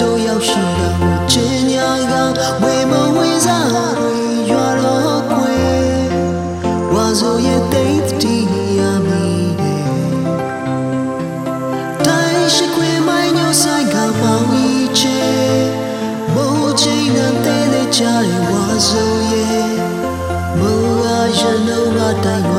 [0.00, 2.12] တို့ရောက်ရှိတာကိုကျင်းညာက
[2.62, 4.16] ဝေမဝေစားတွေ
[4.50, 6.06] ရွာတော့ကွယ်
[6.92, 8.36] ဝါဆိုရဲ့တိတ်တီ
[8.78, 9.24] ရမီ
[9.60, 9.84] တဲ့
[12.06, 14.66] တိုင်းရှိခွေမိုင်းညဆိုင်ကပေါင်းဤ
[14.98, 15.20] ချေ
[16.34, 19.70] မိုးချိန်နဲ့တဲ့ချာရဝါဆိုရဲ့
[20.58, 22.57] မိုးအားရနှုတ်ကတိုင်း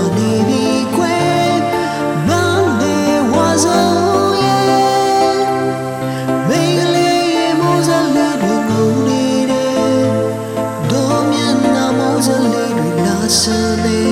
[13.49, 14.03] ဆိုလေ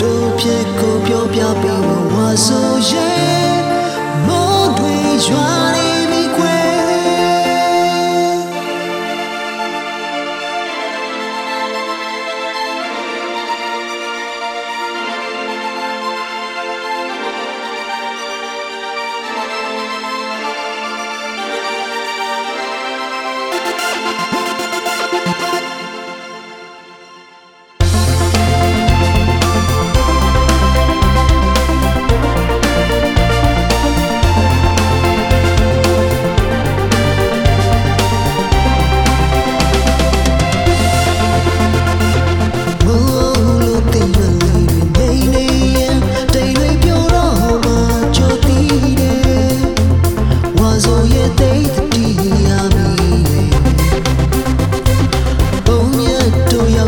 [0.00, 3.52] တို့ဖြစ်ကိုပြောပြပြီးဝါဆိုရဲ့
[4.26, 5.61] မောတွေရွာ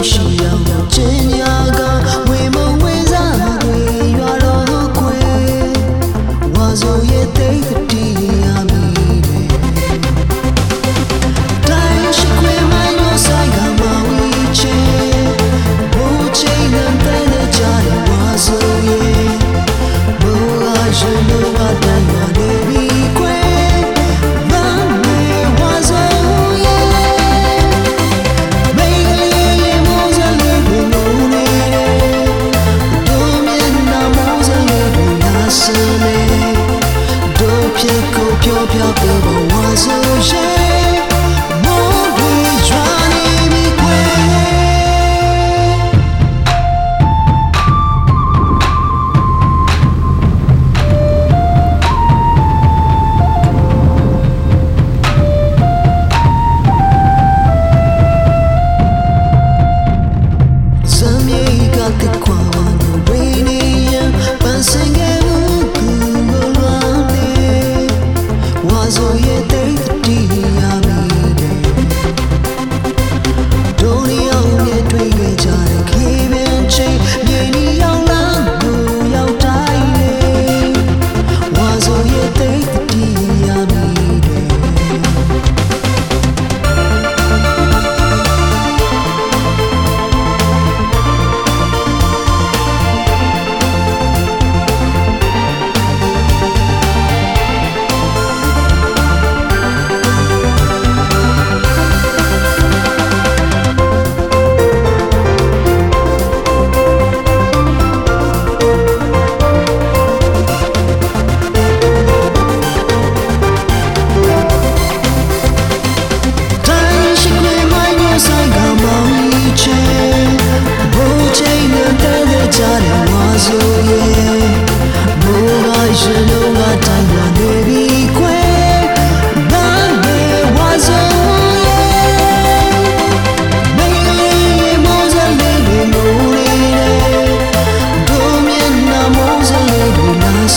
[0.05, 0.34] emotion.
[38.67, 39.91] 飘飘的我，我是
[40.23, 40.84] 谁？
[68.95, 69.54] Pokazuje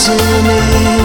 [0.08, 0.97] to me.